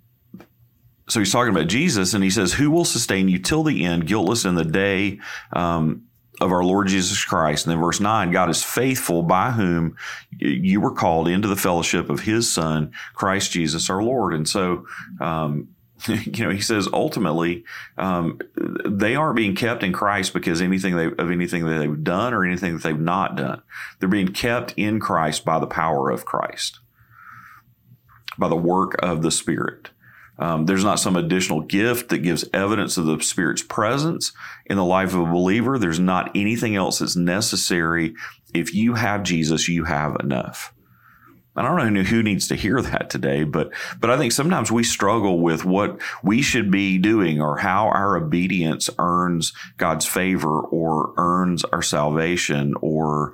so 1.08 1.20
he's 1.20 1.32
talking 1.32 1.54
about 1.54 1.68
Jesus, 1.68 2.14
and 2.14 2.24
he 2.24 2.30
says, 2.30 2.54
"Who 2.54 2.72
will 2.72 2.86
sustain 2.86 3.28
you 3.28 3.40
till 3.40 3.64
the 3.64 3.84
end, 3.84 4.08
guiltless 4.08 4.46
in 4.46 4.56
the 4.56 4.64
day 4.64 5.20
um, 5.52 6.04
of 6.40 6.52
our 6.52 6.64
Lord 6.64 6.88
Jesus 6.88 7.24
Christ?" 7.26 7.66
And 7.66 7.72
then 7.72 7.82
verse 7.82 8.00
nine, 8.00 8.32
God 8.32 8.50
is 8.50 8.64
faithful, 8.64 9.24
by 9.24 9.52
whom 9.52 9.98
you 10.40 10.80
were 10.80 10.94
called 10.94 11.28
into 11.28 11.48
the 11.48 11.56
fellowship 11.56 12.10
of 12.10 12.22
His 12.22 12.52
Son, 12.52 12.92
Christ 13.14 13.52
Jesus, 13.52 13.90
our 13.90 14.04
Lord. 14.04 14.34
And 14.34 14.48
so. 14.48 14.86
Um, 15.20 15.70
you 16.08 16.44
know, 16.44 16.50
he 16.50 16.60
says 16.60 16.88
ultimately 16.92 17.64
um, 17.98 18.38
they 18.86 19.16
aren't 19.16 19.38
being 19.38 19.56
kept 19.56 19.84
in 19.84 19.94
Christ 19.94 20.34
because 20.34 20.62
anything 20.62 20.98
they, 20.98 21.06
of 21.06 21.32
anything 21.32 21.66
that 21.66 21.80
they've 21.80 22.04
done 22.04 22.34
or 22.34 22.44
anything 22.44 22.74
that 22.74 22.84
they've 22.84 23.00
not 23.00 23.38
done. 23.38 23.62
They're 24.00 24.10
being 24.10 24.34
kept 24.34 24.74
in 24.76 25.00
Christ 25.00 25.46
by 25.46 25.60
the 25.60 25.68
power 25.68 26.10
of 26.10 26.26
Christ, 26.26 26.80
by 28.38 28.50
the 28.50 28.58
work 28.58 28.96
of 29.02 29.22
the 29.22 29.32
Spirit. 29.32 29.92
Um, 30.40 30.66
there's 30.66 30.84
not 30.84 31.00
some 31.00 31.16
additional 31.16 31.62
gift 31.62 32.10
that 32.10 32.20
gives 32.20 32.46
evidence 32.54 32.98
of 32.98 33.06
the 33.06 33.20
Spirit's 33.22 33.62
presence 33.62 34.34
in 34.66 34.78
the 34.78 34.86
life 34.86 35.14
of 35.14 35.22
a 35.22 35.32
believer. 35.32 35.78
There's 35.78 36.00
not 36.00 36.32
anything 36.36 36.76
else 36.76 37.00
that's 37.00 37.16
necessary. 37.16 38.16
If 38.54 38.74
you 38.74 38.96
have 38.96 39.24
Jesus, 39.24 39.68
you 39.68 39.84
have 39.84 40.18
enough. 40.20 40.74
I 41.56 41.62
don't 41.62 41.94
know 41.94 42.02
who 42.02 42.24
needs 42.24 42.48
to 42.48 42.56
hear 42.56 42.82
that 42.82 43.12
today, 43.12 43.44
but 43.44 43.72
but 44.00 44.10
I 44.10 44.18
think 44.18 44.32
sometimes 44.32 44.72
we 44.72 44.84
struggle 44.84 45.40
with 45.40 45.64
what 45.64 46.02
we 46.24 46.42
should 46.42 46.72
be 46.72 46.98
doing 46.98 47.40
or 47.40 47.58
how 47.58 47.90
our 47.90 48.18
obedience 48.18 48.90
earns 48.98 49.54
God's 49.78 50.08
favor 50.08 50.62
or 50.62 51.14
earns 51.18 51.64
our 51.66 51.84
salvation 51.84 52.74
or 52.82 53.34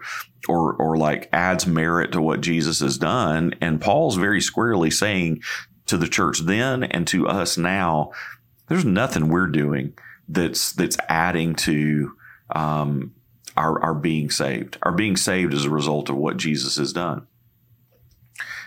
or 0.49 0.73
or 0.73 0.97
like 0.97 1.29
adds 1.31 1.65
merit 1.65 2.11
to 2.11 2.21
what 2.21 2.41
Jesus 2.41 2.81
has 2.81 2.97
done. 2.97 3.53
And 3.61 3.79
Paul's 3.79 4.17
very 4.17 4.41
squarely 4.41 4.91
saying 4.91 5.41
to 5.89 5.97
the 5.97 6.07
church 6.07 6.39
then 6.41 6.83
and 6.83 7.07
to 7.07 7.27
us 7.27 7.57
now, 7.57 8.11
there's 8.67 8.85
nothing 8.85 9.29
we're 9.29 9.47
doing 9.47 9.93
that's 10.27 10.71
that's 10.71 10.97
adding 11.09 11.55
to 11.55 12.15
um, 12.55 13.13
our 13.57 13.81
our 13.81 13.93
being 13.93 14.29
saved. 14.29 14.77
Our 14.83 14.91
being 14.91 15.17
saved 15.17 15.53
is 15.53 15.65
a 15.65 15.69
result 15.69 16.09
of 16.09 16.15
what 16.15 16.37
Jesus 16.37 16.77
has 16.77 16.93
done. 16.93 17.27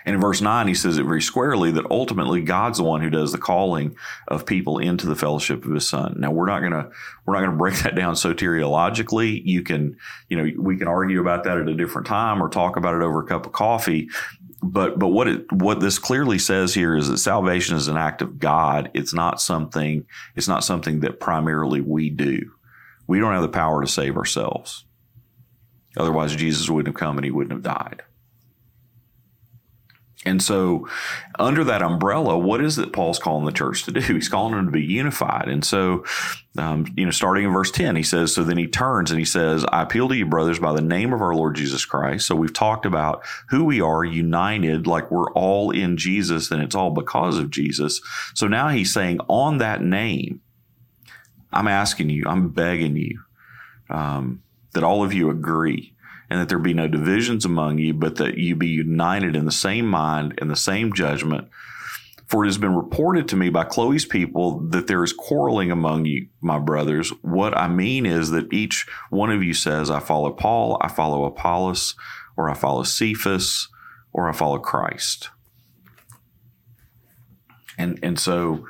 And 0.05 0.17
in 0.17 0.21
verse 0.21 0.41
9, 0.41 0.67
he 0.67 0.75
says 0.75 0.99
it 0.99 1.05
very 1.05 1.23
squarely 1.23 1.71
that 1.71 1.91
ultimately 1.91 2.43
God's 2.43 2.79
the 2.79 2.85
one 2.85 3.03
who 3.03 3.11
does 3.11 3.31
the 3.31 3.39
calling 3.39 3.97
of 4.27 4.47
people 4.47 4.79
into 4.79 5.07
the 5.07 5.15
fellowship 5.15 5.65
of 5.65 5.73
his 5.73 5.87
son. 5.87 6.17
Now 6.19 6.33
we're 6.33 6.47
not 6.47 6.61
gonna 6.61 6.91
we're 7.25 7.35
not 7.35 7.45
gonna 7.45 7.57
break 7.57 7.77
that 7.83 7.95
down 7.95 8.15
soteriologically. 8.15 9.43
You 9.45 9.63
can, 9.63 9.97
you 10.29 10.37
know, 10.37 10.51
we 10.59 10.77
can 10.77 10.89
argue 10.89 11.21
about 11.21 11.45
that 11.45 11.59
at 11.59 11.69
a 11.69 11.75
different 11.75 12.07
time 12.07 12.43
or 12.43 12.49
talk 12.49 12.77
about 12.77 12.95
it 12.95 13.03
over 13.03 13.23
a 13.23 13.27
cup 13.27 13.47
of 13.47 13.53
coffee. 13.53 14.09
But 14.63 14.99
but 14.99 15.09
what 15.09 15.27
it 15.27 15.51
what 15.51 15.81
this 15.81 15.99
clearly 15.99 16.39
says 16.39 16.73
here 16.73 16.97
is 16.97 17.09
that 17.09 17.19
salvation 17.19 17.77
is 17.77 17.89
an 17.89 17.97
act 17.97 18.23
of 18.23 18.39
God. 18.39 18.91
It's 18.95 19.13
not 19.13 19.41
something, 19.41 20.07
it's 20.37 20.49
not 20.49 20.63
something 20.63 21.01
that 21.01 21.19
primarily 21.19 21.81
we 21.81 22.11
do. 22.11 22.53
We 23.09 23.19
don't 23.19 23.33
have 23.33 23.43
the 23.43 23.49
power 23.49 23.81
to 23.83 23.89
save 23.89 24.17
ourselves. 24.17 24.85
Otherwise, 25.97 26.37
Jesus 26.37 26.71
wouldn't 26.71 26.95
have 26.95 27.01
come 27.01 27.19
and 27.19 27.25
he 27.25 27.31
wouldn't 27.31 27.53
have 27.53 27.63
died. 27.63 28.03
And 30.25 30.41
so, 30.41 30.89
under 31.39 31.65
that 31.65 31.83
umbrella, 31.83 32.39
what 32.39 32.63
is 32.63 32.79
it 32.79 32.93
Paul's 32.93 33.19
calling 33.19 33.45
the 33.45 33.51
church 33.51 33.85
to 33.85 33.93
do? 33.93 34.01
He's 34.15 34.29
calling 34.29 34.55
them 34.55 34.67
to 34.67 34.71
be 34.71 34.85
unified. 34.85 35.49
And 35.49 35.65
so, 35.65 36.05
um, 36.57 36.87
you 36.97 37.05
know, 37.05 37.11
starting 37.11 37.45
in 37.45 37.53
verse 37.53 37.73
10, 37.73 37.97
he 37.97 38.05
says, 38.05 38.33
So 38.33 38.45
then 38.45 38.57
he 38.57 38.69
turns 38.69 39.11
and 39.11 39.19
he 39.19 39.25
says, 39.25 39.65
I 39.73 39.83
appeal 39.83 40.09
to 40.09 40.17
you, 40.17 40.27
brothers, 40.27 40.61
by 40.61 40.73
the 40.73 40.81
name 40.81 41.13
of 41.13 41.21
our 41.21 41.35
Lord 41.35 41.57
Jesus 41.57 41.85
Christ. 41.85 42.27
So 42.27 42.37
we've 42.37 42.53
talked 42.53 42.87
about 42.87 43.25
who 43.49 43.65
we 43.65 43.81
are 43.81 44.05
united, 44.05 44.87
like 44.87 45.11
we're 45.11 45.33
all 45.33 45.73
in 45.73 45.97
Jesus 45.97 46.51
and 46.51 46.63
it's 46.63 46.77
all 46.77 46.91
because 46.91 47.39
of 47.39 47.51
Jesus. 47.51 48.01
So 48.35 48.47
now 48.47 48.69
he's 48.69 48.95
saying, 48.95 49.19
On 49.29 49.59
that 49.59 49.83
name, 49.83 50.41
I'm 51.53 51.69
asking 51.69 52.11
you, 52.11 52.25
I'm 52.27 52.51
begging 52.51 52.97
you 52.97 53.23
um, 53.91 54.43
that 54.73 54.85
all 54.85 55.03
of 55.03 55.13
you 55.13 55.31
agree 55.31 55.95
and 56.33 56.41
that 56.41 56.49
there 56.49 56.59
be 56.59 56.73
no 56.73 56.89
divisions 56.89 57.45
among 57.45 57.77
you, 57.77 57.93
but 57.93 58.17
that 58.17 58.39
you 58.39 58.57
be 58.57 58.69
united 58.69 59.37
in 59.37 59.45
the 59.45 59.53
same 59.53 59.87
mind 59.87 60.33
and 60.39 60.51
the 60.51 60.57
same 60.57 60.91
judgment. 60.95 61.47
For 62.27 62.43
it 62.43 62.49
has 62.49 62.57
been 62.57 62.75
reported 62.75 63.29
to 63.29 63.37
me 63.37 63.51
by 63.51 63.65
Chloe's 63.65 64.07
people 64.07 64.61
that 64.71 64.87
there 64.87 65.05
is 65.05 65.13
quarreling 65.13 65.71
among 65.71 66.07
you, 66.07 66.29
my 66.41 66.59
brothers. 66.59 67.11
What 67.21 67.55
I 67.55 67.69
mean 67.69 68.07
is 68.07 68.31
that 68.31 68.51
each 68.51 68.87
one 69.11 69.31
of 69.31 69.45
you 69.45 69.53
says, 69.53 69.91
I 69.91 70.01
follow 70.01 70.33
Paul, 70.33 70.79
I 70.81 70.89
follow 70.89 71.27
Apollos, 71.27 71.97
or 72.35 72.49
I 72.49 72.55
follow 72.55 72.83
Cephas, 72.83 73.69
or 74.15 74.27
I 74.27 74.33
follow 74.33 74.59
Christ. 74.59 75.29
And, 77.77 77.99
and 78.03 78.19
so 78.19 78.65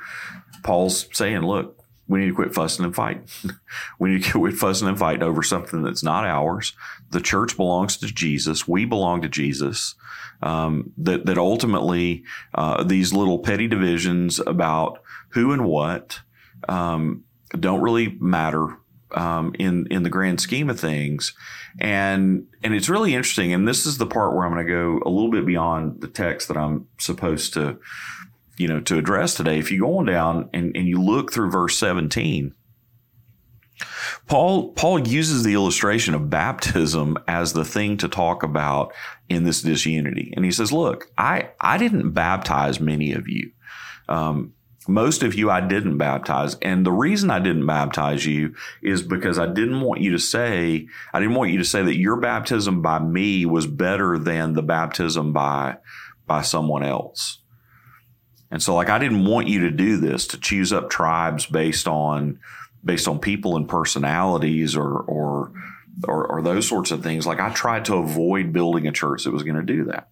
Paul's 0.63 1.07
saying, 1.13 1.43
look, 1.43 1.81
we 2.07 2.19
need 2.19 2.27
to 2.27 2.35
quit 2.35 2.53
fussing 2.53 2.85
and 2.85 2.95
fighting. 2.95 3.27
we 3.99 4.11
need 4.11 4.23
to 4.25 4.39
quit 4.39 4.55
fussing 4.55 4.87
and 4.87 4.99
fighting 4.99 5.23
over 5.23 5.41
something 5.41 5.83
that's 5.83 6.03
not 6.03 6.25
ours. 6.25 6.73
The 7.11 7.21
church 7.21 7.55
belongs 7.55 7.97
to 7.97 8.07
Jesus. 8.07 8.67
We 8.67 8.85
belong 8.85 9.21
to 9.21 9.29
Jesus. 9.29 9.95
Um, 10.41 10.91
that 10.97 11.25
that 11.25 11.37
ultimately 11.37 12.23
uh, 12.53 12.83
these 12.83 13.13
little 13.13 13.39
petty 13.39 13.67
divisions 13.67 14.39
about 14.39 15.01
who 15.29 15.53
and 15.53 15.63
what 15.65 16.19
um, 16.67 17.23
don't 17.57 17.81
really 17.81 18.17
matter 18.19 18.77
um, 19.15 19.55
in 19.57 19.87
in 19.89 20.03
the 20.03 20.09
grand 20.09 20.41
scheme 20.41 20.69
of 20.69 20.79
things, 20.79 21.33
and 21.79 22.47
and 22.61 22.73
it's 22.73 22.89
really 22.89 23.15
interesting. 23.15 23.53
And 23.53 23.67
this 23.67 23.85
is 23.85 23.97
the 23.97 24.05
part 24.05 24.35
where 24.35 24.45
I'm 24.45 24.53
going 24.53 24.65
to 24.65 24.71
go 24.71 24.99
a 25.05 25.09
little 25.09 25.31
bit 25.31 25.45
beyond 25.45 26.01
the 26.01 26.07
text 26.07 26.49
that 26.49 26.57
I'm 26.57 26.87
supposed 26.97 27.53
to 27.53 27.79
you 28.57 28.67
know, 28.67 28.79
to 28.81 28.97
address 28.97 29.33
today. 29.33 29.59
If 29.59 29.71
you 29.71 29.81
go 29.81 29.97
on 29.97 30.05
down 30.05 30.49
and, 30.53 30.75
and 30.75 30.87
you 30.87 31.01
look 31.01 31.31
through 31.31 31.51
verse 31.51 31.77
17, 31.77 32.53
Paul 34.27 34.69
Paul 34.73 35.07
uses 35.07 35.43
the 35.43 35.53
illustration 35.53 36.13
of 36.13 36.29
baptism 36.29 37.17
as 37.27 37.53
the 37.53 37.65
thing 37.65 37.97
to 37.97 38.07
talk 38.07 38.43
about 38.43 38.93
in 39.29 39.43
this 39.43 39.61
disunity, 39.61 40.33
and 40.35 40.45
he 40.45 40.51
says, 40.51 40.71
"Look, 40.71 41.11
I 41.17 41.49
I 41.59 41.77
didn't 41.77 42.11
baptize 42.11 42.79
many 42.79 43.13
of 43.13 43.27
you. 43.27 43.51
Um, 44.07 44.53
most 44.87 45.23
of 45.23 45.33
you 45.33 45.49
I 45.49 45.61
didn't 45.61 45.97
baptize, 45.97 46.55
and 46.61 46.85
the 46.85 46.91
reason 46.91 47.31
I 47.31 47.39
didn't 47.39 47.65
baptize 47.65 48.25
you 48.25 48.53
is 48.81 49.01
because 49.01 49.39
I 49.39 49.47
didn't 49.47 49.81
want 49.81 50.01
you 50.01 50.11
to 50.11 50.19
say 50.19 50.87
I 51.13 51.19
didn't 51.19 51.35
want 51.35 51.51
you 51.51 51.57
to 51.57 51.65
say 51.65 51.81
that 51.83 51.97
your 51.97 52.17
baptism 52.17 52.81
by 52.81 52.99
me 52.99 53.45
was 53.45 53.67
better 53.67 54.17
than 54.17 54.53
the 54.53 54.63
baptism 54.63 55.33
by 55.33 55.77
by 56.27 56.41
someone 56.43 56.83
else." 56.83 57.42
And 58.53 58.61
so 58.61 58.75
like 58.75 58.87
I 58.87 58.99
didn't 58.99 59.25
want 59.25 59.47
you 59.47 59.61
to 59.61 59.71
do 59.71 59.97
this 59.97 60.27
to 60.27 60.39
choose 60.39 60.71
up 60.71 60.91
tribes 60.91 61.47
based 61.47 61.87
on 61.87 62.39
based 62.85 63.07
on 63.07 63.17
people 63.17 63.57
and 63.57 63.67
personalities 63.67 64.75
or 64.75 64.99
or 64.99 65.51
or, 66.07 66.25
or 66.27 66.41
those 66.43 66.67
sorts 66.67 66.91
of 66.91 67.01
things. 67.01 67.25
Like 67.25 67.39
I 67.39 67.51
tried 67.51 67.85
to 67.85 67.95
avoid 67.95 68.53
building 68.53 68.87
a 68.87 68.91
church 68.91 69.23
that 69.23 69.31
was 69.31 69.41
going 69.41 69.55
to 69.55 69.63
do 69.63 69.85
that. 69.85 70.07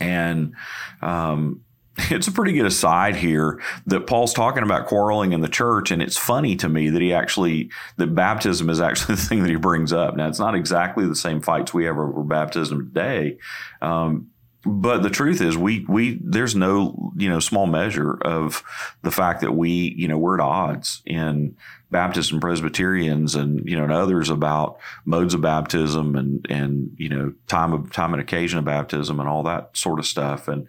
And 0.00 0.56
um, 1.00 1.62
it's 2.10 2.26
a 2.26 2.32
pretty 2.32 2.54
good 2.54 2.66
aside 2.66 3.14
here 3.14 3.62
that 3.86 4.08
Paul's 4.08 4.34
talking 4.34 4.64
about 4.64 4.88
quarreling 4.88 5.32
in 5.32 5.42
the 5.42 5.48
church, 5.48 5.92
and 5.92 6.02
it's 6.02 6.16
funny 6.16 6.56
to 6.56 6.68
me 6.68 6.90
that 6.90 7.00
he 7.00 7.12
actually 7.12 7.70
that 7.98 8.16
baptism 8.16 8.68
is 8.68 8.80
actually 8.80 9.14
the 9.16 9.22
thing 9.22 9.42
that 9.44 9.50
he 9.50 9.56
brings 9.56 9.92
up. 9.92 10.16
Now, 10.16 10.26
it's 10.26 10.40
not 10.40 10.56
exactly 10.56 11.06
the 11.06 11.14
same 11.14 11.40
fights 11.40 11.72
we 11.72 11.84
have 11.84 11.98
over 11.98 12.24
baptism 12.24 12.92
today, 12.92 13.38
um, 13.80 14.30
but 14.66 15.02
the 15.02 15.10
truth 15.10 15.40
is 15.40 15.56
we 15.56 15.84
we 15.88 16.18
there's 16.22 16.54
no 16.54 17.12
you 17.16 17.28
know 17.28 17.38
small 17.38 17.66
measure 17.66 18.18
of 18.22 18.62
the 19.02 19.10
fact 19.10 19.40
that 19.40 19.52
we 19.52 19.94
you 19.96 20.08
know 20.08 20.18
we're 20.18 20.34
at 20.34 20.44
odds 20.44 21.02
in 21.06 21.56
Baptists 21.90 22.32
and 22.32 22.40
Presbyterians 22.40 23.36
and 23.36 23.66
you 23.68 23.76
know 23.76 23.84
and 23.84 23.92
others 23.92 24.28
about 24.28 24.78
modes 25.04 25.34
of 25.34 25.40
baptism 25.40 26.16
and 26.16 26.44
and 26.50 26.94
you 26.98 27.08
know 27.08 27.32
time 27.46 27.72
of 27.72 27.92
time 27.92 28.12
and 28.12 28.20
occasion 28.20 28.58
of 28.58 28.64
baptism 28.64 29.20
and 29.20 29.28
all 29.28 29.44
that 29.44 29.76
sort 29.76 29.98
of 29.98 30.06
stuff 30.06 30.48
and 30.48 30.66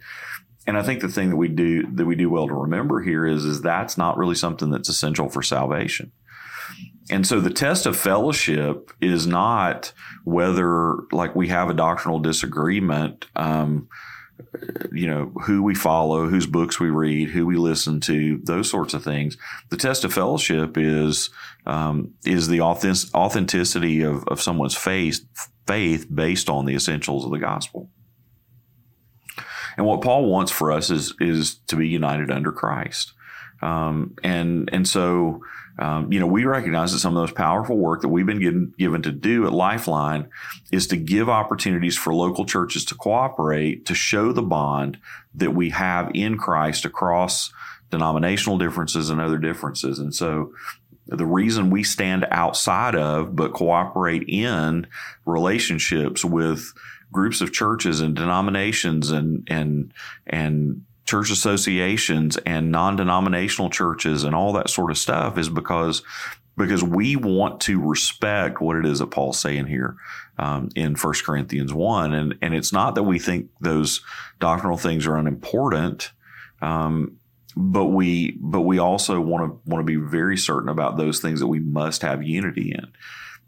and 0.66 0.76
I 0.76 0.82
think 0.82 1.00
the 1.00 1.08
thing 1.08 1.30
that 1.30 1.36
we 1.36 1.48
do 1.48 1.90
that 1.94 2.06
we 2.06 2.14
do 2.14 2.30
well 2.30 2.46
to 2.46 2.54
remember 2.54 3.00
here 3.00 3.26
is 3.26 3.44
is 3.44 3.62
that's 3.62 3.98
not 3.98 4.16
really 4.16 4.34
something 4.34 4.70
that's 4.70 4.88
essential 4.88 5.28
for 5.28 5.42
salvation. 5.42 6.12
And 7.10 7.26
so 7.26 7.40
the 7.40 7.50
test 7.50 7.86
of 7.86 7.96
fellowship 7.96 8.92
is 9.00 9.26
not 9.26 9.92
whether, 10.24 10.96
like, 11.10 11.34
we 11.34 11.48
have 11.48 11.70
a 11.70 11.74
doctrinal 11.74 12.18
disagreement, 12.18 13.26
um, 13.34 13.88
you 14.92 15.06
know, 15.06 15.32
who 15.44 15.62
we 15.62 15.74
follow, 15.74 16.28
whose 16.28 16.46
books 16.46 16.78
we 16.78 16.90
read, 16.90 17.30
who 17.30 17.46
we 17.46 17.56
listen 17.56 18.00
to, 18.00 18.38
those 18.44 18.70
sorts 18.70 18.94
of 18.94 19.02
things. 19.02 19.36
The 19.70 19.76
test 19.76 20.04
of 20.04 20.12
fellowship 20.12 20.76
is 20.76 21.30
um, 21.66 22.14
is 22.24 22.48
the 22.48 22.60
authenticity 22.60 24.02
of, 24.02 24.24
of 24.28 24.40
someone's 24.40 24.76
faith 24.76 25.26
faith 25.66 26.06
based 26.12 26.48
on 26.48 26.66
the 26.66 26.74
essentials 26.74 27.24
of 27.24 27.30
the 27.30 27.38
gospel. 27.38 27.90
And 29.76 29.86
what 29.86 30.02
Paul 30.02 30.26
wants 30.26 30.52
for 30.52 30.72
us 30.72 30.90
is 30.90 31.14
is 31.20 31.56
to 31.66 31.76
be 31.76 31.88
united 31.88 32.30
under 32.30 32.52
Christ. 32.52 33.12
Um, 33.60 34.14
and 34.22 34.68
and 34.72 34.86
so 34.86 35.42
um, 35.78 36.12
you 36.12 36.18
know, 36.18 36.26
we 36.26 36.44
recognize 36.44 36.92
that 36.92 36.98
some 36.98 37.16
of 37.16 37.22
those 37.22 37.34
powerful 37.34 37.76
work 37.76 38.00
that 38.00 38.08
we've 38.08 38.26
been 38.26 38.40
given, 38.40 38.74
given 38.78 39.00
to 39.02 39.12
do 39.12 39.46
at 39.46 39.52
Lifeline 39.52 40.28
is 40.72 40.88
to 40.88 40.96
give 40.96 41.28
opportunities 41.28 41.96
for 41.96 42.12
local 42.12 42.44
churches 42.44 42.84
to 42.86 42.96
cooperate 42.96 43.86
to 43.86 43.94
show 43.94 44.32
the 44.32 44.42
bond 44.42 44.98
that 45.34 45.52
we 45.52 45.70
have 45.70 46.10
in 46.14 46.36
Christ 46.36 46.84
across 46.84 47.52
denominational 47.90 48.58
differences 48.58 49.08
and 49.08 49.20
other 49.20 49.38
differences. 49.38 50.00
And 50.00 50.12
so 50.14 50.52
the 51.06 51.26
reason 51.26 51.70
we 51.70 51.84
stand 51.84 52.26
outside 52.30 52.96
of 52.96 53.36
but 53.36 53.54
cooperate 53.54 54.24
in 54.28 54.86
relationships 55.24 56.24
with 56.24 56.72
groups 57.12 57.40
of 57.40 57.52
churches 57.52 58.00
and 58.00 58.14
denominations 58.14 59.10
and 59.10 59.46
and 59.48 59.92
and 60.26 60.82
church 61.08 61.30
associations 61.30 62.36
and 62.44 62.70
non-denominational 62.70 63.70
churches 63.70 64.24
and 64.24 64.34
all 64.34 64.52
that 64.52 64.68
sort 64.68 64.90
of 64.90 64.98
stuff 64.98 65.38
is 65.38 65.48
because 65.48 66.02
because 66.58 66.84
we 66.84 67.16
want 67.16 67.62
to 67.62 67.80
respect 67.80 68.60
what 68.60 68.76
it 68.76 68.84
is 68.84 68.98
that 68.98 69.06
Paul's 69.06 69.38
saying 69.38 69.68
here 69.68 69.96
um, 70.38 70.68
in 70.74 70.96
1 70.96 71.14
Corinthians 71.24 71.72
1. 71.72 72.12
And, 72.12 72.36
and 72.42 72.52
it's 72.52 72.72
not 72.72 72.96
that 72.96 73.04
we 73.04 73.20
think 73.20 73.48
those 73.60 74.02
doctrinal 74.40 74.76
things 74.76 75.06
are 75.06 75.16
unimportant. 75.16 76.10
Um, 76.60 77.16
but 77.56 77.86
we 77.86 78.32
but 78.40 78.62
we 78.62 78.78
also 78.78 79.18
want 79.20 79.44
to 79.44 79.70
want 79.70 79.80
to 79.80 79.86
be 79.86 79.96
very 79.96 80.36
certain 80.36 80.68
about 80.68 80.98
those 80.98 81.20
things 81.20 81.40
that 81.40 81.46
we 81.46 81.58
must 81.58 82.02
have 82.02 82.22
unity 82.22 82.72
in. 82.72 82.92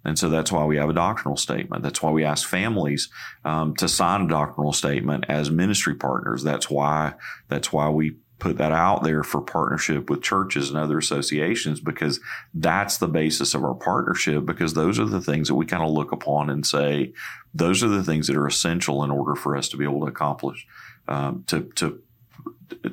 And 0.05 0.19
so 0.19 0.31
that's 0.31 0.51
why 0.51 0.65
we 0.65 0.77
have 0.77 0.89
a 0.89 0.95
doctrinal 0.95 1.37
statement. 1.37 1.83
That's 1.83 2.03
why 2.03 2.11
we 2.11 2.25
ask 2.25 2.49
families 2.49 3.11
um, 3.45 3.77
to 3.77 3.89
sign 3.89 4.23
a 4.23 4.29
doctrinal 4.29 4.73
statement 4.73 5.27
as 5.29 5.51
ministry 5.51 5.95
partners. 5.95 6.43
That's 6.43 6.71
why 6.71 7.15
that's 7.49 7.73
why 7.73 7.91
we 7.91 8.17
put 8.39 8.57
that 8.57 8.73
out 8.73 9.05
there 9.05 9.23
for 9.23 9.43
partnership 9.43 10.09
with 10.09 10.23
churches 10.23 10.71
and 10.71 10.79
other 10.79 10.97
associations 10.97 11.79
because 11.79 12.21
that's 12.55 12.97
the 12.97 13.07
basis 13.07 13.55
of 13.55 13.63
our 13.63 13.75
partnership 13.75 14.47
because 14.47 14.73
those 14.73 14.99
are 14.99 15.05
the 15.05 15.21
things 15.21 15.49
that 15.49 15.55
we 15.55 15.67
kind 15.67 15.83
of 15.83 15.91
look 15.91 16.11
upon 16.11 16.49
and 16.49 16.67
say 16.67 17.13
those 17.55 17.85
are 17.85 17.89
the 17.89 18.03
things 18.03 18.27
that 18.27 18.37
are 18.37 18.47
essential 18.47 19.05
in 19.05 19.11
order 19.11 19.35
for 19.35 19.57
us 19.57 19.69
to 19.69 19.77
be 19.77 19.85
able 19.85 20.01
to 20.01 20.07
accomplish 20.07 20.67
um, 21.07 21.45
to 21.47 21.65
to 21.77 22.01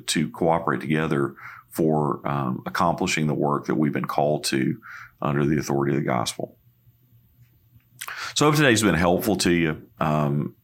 to 0.06 0.30
cooperate 0.32 0.82
together 0.82 1.36
for 1.70 2.28
um, 2.28 2.62
accomplishing 2.66 3.28
the 3.28 3.34
work 3.34 3.66
that 3.68 3.76
we've 3.76 3.94
been 3.94 4.06
called 4.06 4.44
to 4.44 4.82
under 5.22 5.46
the 5.46 5.58
authority 5.58 5.96
of 5.96 6.00
the 6.02 6.06
gospel. 6.06 6.58
So, 8.36 8.46
I 8.46 8.50
hope 8.50 8.58
today's 8.58 8.84
been 8.84 8.96
helpful 8.96 9.36
to 9.38 9.52
you. 9.52 9.82
Um, 10.00 10.56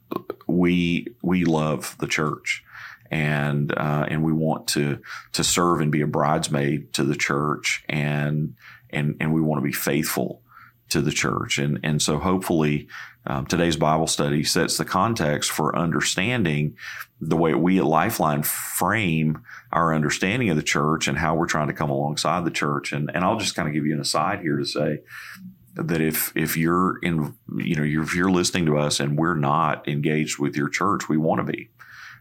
we 0.48 1.08
we 1.22 1.46
love 1.46 1.96
the 2.00 2.08
church, 2.08 2.64
and 3.12 3.72
uh, 3.76 4.06
and 4.08 4.24
we 4.24 4.34
want 4.34 4.68
to 4.70 5.00
to 5.34 5.44
serve 5.44 5.82
and 5.82 5.92
be 5.92 6.02
a 6.02 6.08
bridesmaid 6.08 6.94
to 6.94 7.04
the 7.04 7.16
church, 7.16 7.84
and 7.90 8.56
and 8.90 9.16
and 9.20 9.34
we 9.34 9.42
want 9.42 9.60
to 9.60 9.66
be 9.66 9.74
faithful 9.74 10.42
to 10.90 11.02
the 11.02 11.12
church, 11.12 11.58
and 11.58 11.80
and 11.84 12.02
so 12.02 12.20
hopefully 12.20 12.88
um, 13.26 13.46
today's 13.46 13.78
Bible 13.78 14.08
study 14.08 14.44
sets 14.44 14.78
the 14.78 14.86
context 14.86 15.50
for 15.50 15.78
understanding 15.78 16.76
the 17.22 17.38
way 17.38 17.54
we 17.54 17.80
at 17.80 17.86
Lifeline 17.86 18.44
frame 18.44 19.42
our 19.72 19.94
understanding 19.94 20.50
of 20.50 20.58
the 20.58 20.64
church 20.64 21.08
and 21.08 21.18
how 21.18 21.34
we're 21.36 21.48
trying 21.48 21.68
to 21.68 21.74
come 21.74 21.90
alongside 21.90 22.44
the 22.44 22.52
church. 22.52 22.92
And 22.92 23.10
and 23.14 23.24
I'll 23.24 23.40
just 23.40 23.56
kind 23.56 23.68
of 23.68 23.74
give 23.74 23.86
you 23.86 23.94
an 23.94 24.02
aside 24.02 24.42
here 24.42 24.58
to 24.58 24.66
say 24.66 25.00
that 25.76 26.02
if 26.02 26.32
if 26.36 26.56
you're 26.56 27.00
in 27.00 27.36
you 27.58 27.76
know 27.76 28.04
if 28.04 28.16
you're 28.16 28.32
listening 28.32 28.66
to 28.68 28.78
us 28.78 29.00
and 29.00 29.18
we're 29.18 29.36
not 29.36 29.88
engaged 29.88 30.40
with 30.40 30.56
your 30.56 30.70
church, 30.70 31.10
we 31.10 31.18
want 31.18 31.46
to 31.46 31.52
be. 31.52 31.70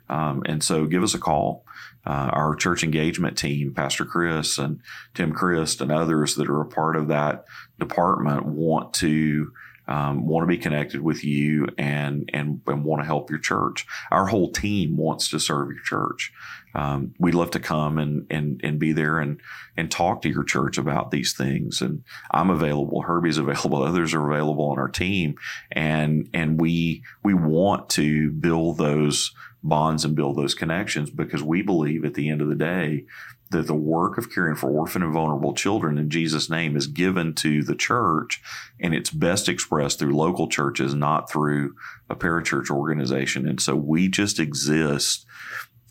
Um, 0.09 0.43
and 0.47 0.63
so 0.63 0.87
give 0.87 1.03
us 1.03 1.15
a 1.15 1.19
call. 1.19 1.65
Uh, 2.05 2.31
our 2.33 2.57
church 2.57 2.83
engagement 2.83 3.39
team, 3.39 3.73
Pastor 3.73 4.05
Chris 4.05 4.59
and 4.59 4.81
Tim 5.15 5.33
Christ 5.33 5.81
and 5.81 5.93
others 5.93 6.35
that 6.35 6.49
are 6.49 6.61
a 6.61 6.67
part 6.67 6.97
of 6.97 7.09
that 7.09 7.45
department 7.79 8.45
want 8.45 8.93
to 8.95 9.53
um, 9.89 10.27
want 10.27 10.45
to 10.45 10.47
be 10.47 10.59
connected 10.59 11.01
with 11.01 11.25
you 11.25 11.67
and, 11.77 12.31
and 12.33 12.61
and 12.67 12.85
want 12.85 13.03
to 13.03 13.07
help 13.07 13.31
your 13.31 13.39
church. 13.39 13.87
Our 14.11 14.27
whole 14.27 14.51
team 14.53 14.97
wants 14.97 15.29
to 15.31 15.41
serve 15.41 15.71
your 15.71 15.83
church. 15.83 16.33
Um, 16.75 17.15
we'd 17.19 17.35
love 17.35 17.51
to 17.53 17.61
come 17.61 17.99
and 17.99 18.27
and 18.31 18.61
and 18.63 18.79
be 18.79 18.93
there 18.93 19.19
and 19.19 19.41
and 19.77 19.91
talk 19.91 20.23
to 20.23 20.29
your 20.29 20.45
church 20.45 20.79
about 20.79 21.11
these 21.11 21.33
things. 21.33 21.81
And 21.81 22.05
I'm 22.31 22.51
available. 22.51 23.03
Herbie's 23.03 23.39
available. 23.39 23.83
Others 23.83 24.15
are 24.15 24.31
available 24.31 24.71
on 24.71 24.79
our 24.79 24.89
team. 24.89 25.35
And 25.71 26.29
and 26.33 26.61
we 26.61 27.03
we 27.23 27.35
want 27.35 27.91
to 27.91 28.31
build 28.31 28.79
those 28.79 29.35
bonds 29.63 30.05
and 30.05 30.17
build 30.17 30.37
those 30.37 30.55
connections 30.55 31.11
because 31.11 31.43
we 31.43 31.63
believe 31.63 32.05
at 32.05 32.15
the 32.15 32.29
end 32.29 32.41
of 32.41 32.49
the 32.49 32.55
day 32.55 33.07
that 33.53 33.67
the 33.67 33.75
work 33.75 34.19
of 34.19 34.33
caring 34.33 34.57
for 34.57 34.69
orphan 34.71 35.03
and 35.03 35.13
vulnerable 35.13 35.55
children 35.55 35.99
in 35.99 36.11
Jesus' 36.11 36.51
name 36.51 36.77
is 36.77 36.87
given 36.87 37.35
to 37.35 37.63
the 37.63 37.75
church, 37.75 38.43
and 38.81 38.95
it's 38.95 39.11
best 39.11 39.49
expressed 39.49 39.99
through 39.99 40.17
local 40.17 40.49
churches, 40.49 40.95
not 40.95 41.31
through 41.31 41.75
a 42.11 42.17
parachurch 42.17 42.71
organization. 42.71 43.49
And 43.49 43.61
so 43.61 43.77
we 43.77 44.09
just 44.09 44.39
exist 44.39 45.25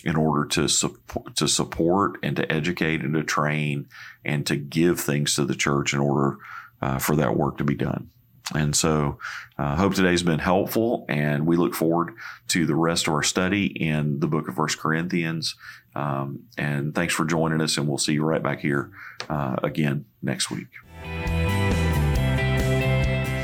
in 0.04 0.15
order 0.15 0.45
to 0.47 0.67
support, 0.67 1.36
to 1.36 1.47
support 1.47 2.17
and 2.24 2.36
to 2.36 2.52
educate 2.52 3.02
and 3.02 3.13
to 3.13 3.24
train 3.24 3.88
and 4.26 4.45
to 4.47 4.56
give 4.56 5.00
things 5.00 5.36
to 5.36 5.45
the 5.45 5.56
church 5.56 5.93
in 5.93 6.00
order 6.00 6.38
uh, 6.82 6.97
for 6.97 7.15
that 7.15 7.38
work 7.38 7.58
to 7.58 7.63
be 7.63 7.76
done. 7.76 8.10
And 8.53 8.75
so 8.75 9.17
I 9.57 9.73
uh, 9.73 9.75
hope 9.75 9.95
today's 9.95 10.23
been 10.23 10.39
helpful, 10.39 11.05
and 11.07 11.45
we 11.45 11.55
look 11.55 11.73
forward 11.73 12.15
to 12.49 12.65
the 12.65 12.75
rest 12.75 13.07
of 13.07 13.13
our 13.13 13.23
study 13.23 13.65
in 13.65 14.19
the 14.19 14.27
book 14.27 14.47
of 14.47 14.55
First 14.55 14.79
Corinthians. 14.79 15.55
Um, 15.95 16.43
and 16.57 16.93
thanks 16.93 17.13
for 17.13 17.25
joining 17.25 17.61
us, 17.61 17.77
and 17.77 17.87
we'll 17.87 17.97
see 17.97 18.13
you 18.13 18.23
right 18.23 18.43
back 18.43 18.59
here 18.59 18.91
uh, 19.29 19.57
again 19.63 20.05
next 20.21 20.51
week. 20.51 20.67